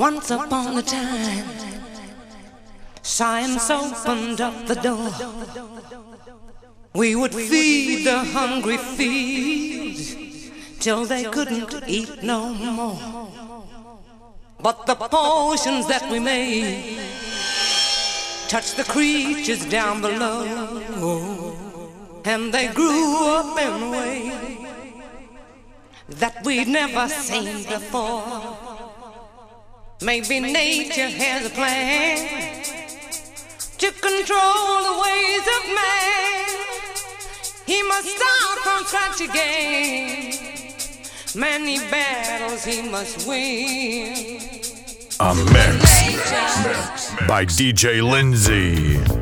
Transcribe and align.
Once 0.00 0.30
upon 0.30 0.78
a 0.78 0.82
time, 0.82 1.44
science 3.02 3.68
opened 3.68 4.40
up 4.40 4.66
the 4.66 4.74
door. 4.76 5.12
We 6.94 7.14
would 7.14 7.34
feed 7.34 8.06
the 8.06 8.20
hungry 8.20 8.78
fields 8.78 10.16
till 10.78 11.04
they 11.04 11.24
couldn't 11.24 11.84
eat 11.86 12.22
no 12.22 12.54
more. 12.54 13.28
But 14.58 14.86
the 14.86 14.94
potions 14.94 15.86
that 15.88 16.10
we 16.10 16.18
made 16.18 16.98
touched 18.48 18.78
the 18.78 18.84
creatures 18.84 19.66
down 19.66 20.00
below, 20.00 20.40
and 22.24 22.54
they 22.54 22.68
grew 22.68 23.34
up 23.36 23.58
in 23.60 23.82
a 23.82 23.90
way 23.90 24.16
that 26.08 26.42
we'd 26.42 26.68
never 26.68 27.06
seen 27.06 27.64
before. 27.64 28.69
Maybe 30.02 30.40
nature 30.40 31.10
has 31.10 31.44
a 31.44 31.50
plan 31.50 32.62
to 33.76 33.92
control 33.92 34.82
the 34.88 34.96
ways 35.04 35.46
of 35.56 35.62
man. 35.74 36.46
He 37.66 37.82
must 37.82 38.08
start 38.08 38.58
from 38.60 38.84
scratch 38.86 39.20
again. 39.20 40.38
Many 41.34 41.78
battles 41.90 42.64
he 42.64 42.80
must 42.80 43.28
win. 43.28 44.40
A 45.20 45.34
mix 45.34 47.14
by 47.28 47.44
DJ 47.44 48.02
Lindsay. 48.02 49.19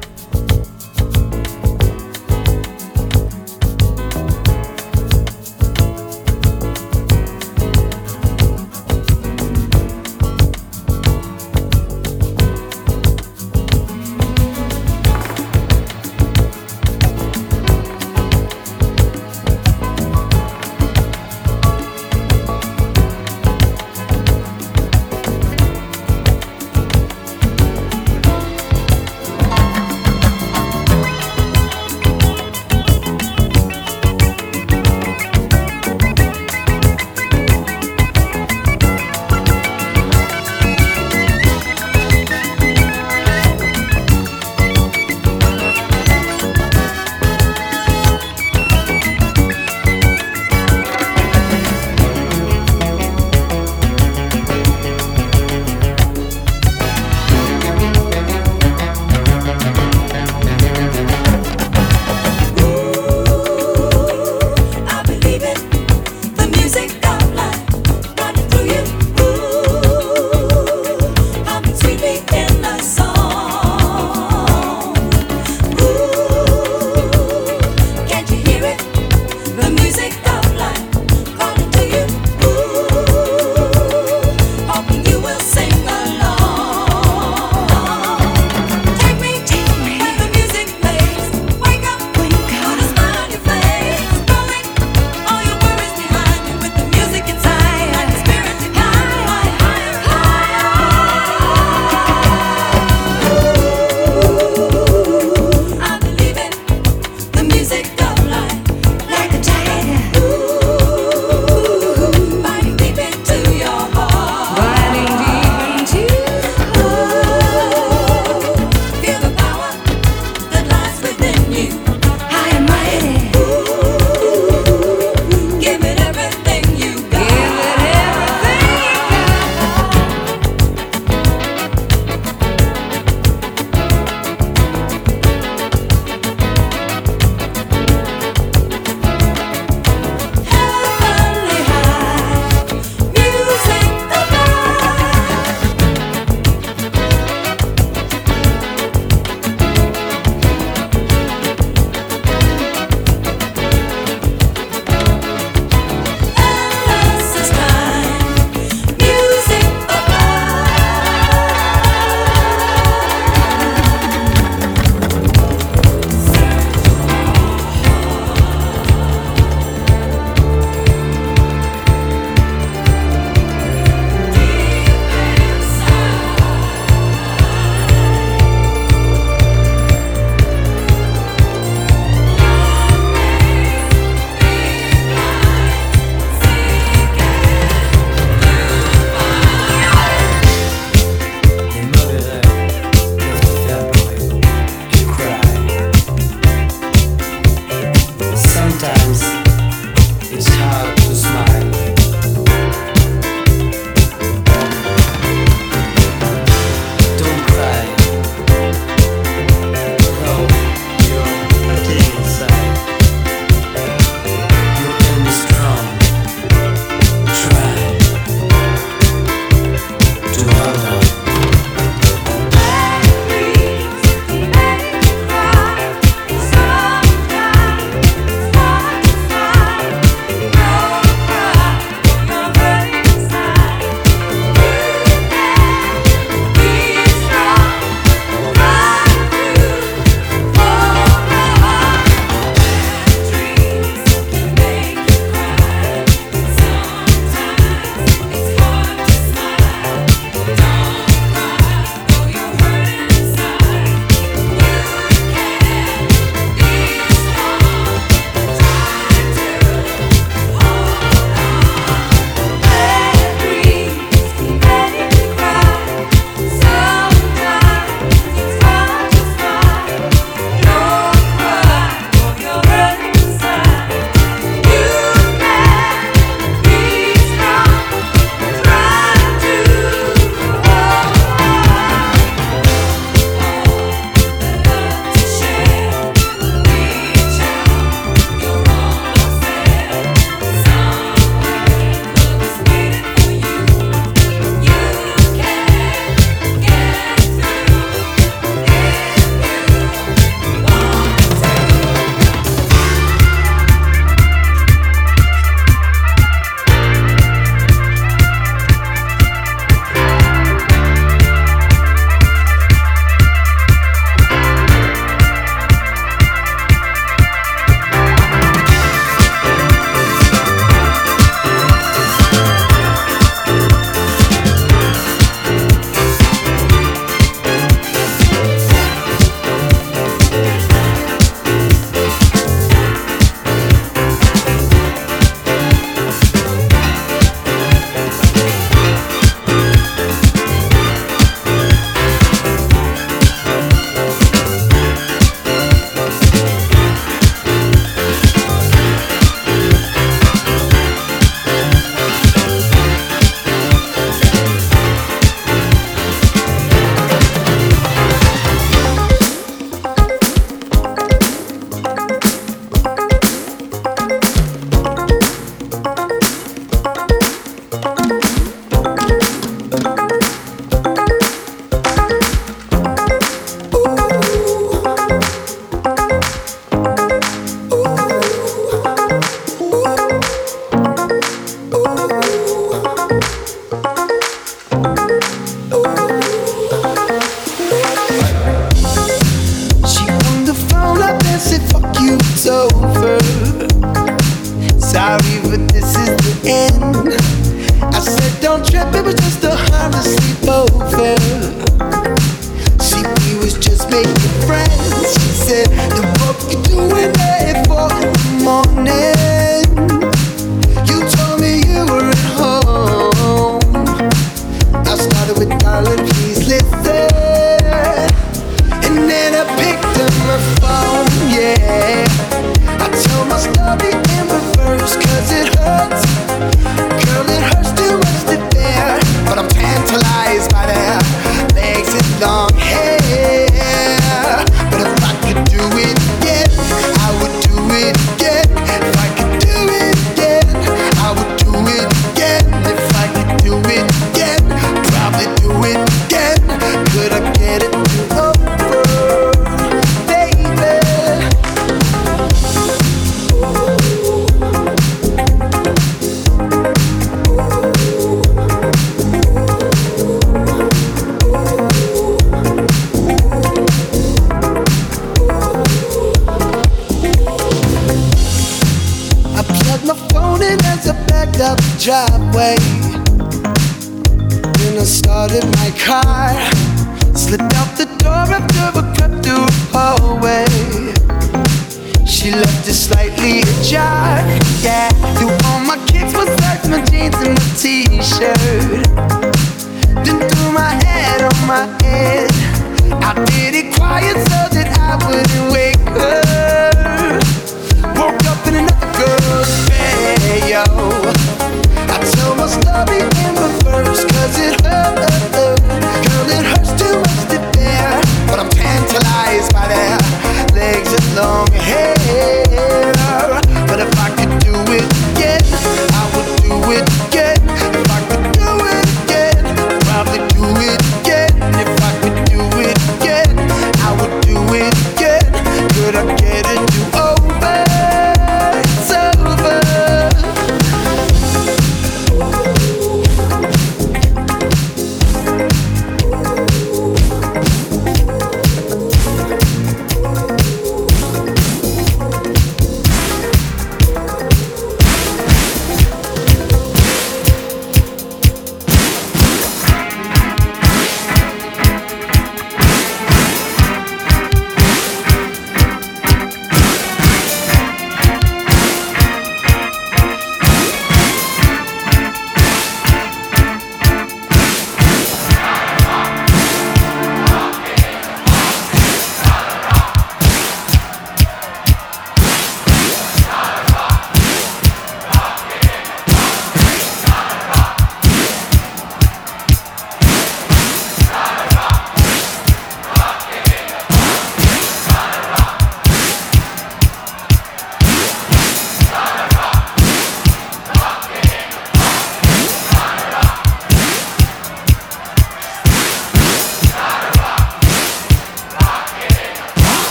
said, 405.49 405.67
the 405.97 406.03
work 406.21 406.39
you're 406.53 406.63
doing 406.65 407.13
there 407.13 407.65
for 407.65 407.89
in 408.05 408.13
the 408.13 408.45
morning. 408.45 408.89
Eh? 408.89 409.18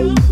Supernature 0.00 0.29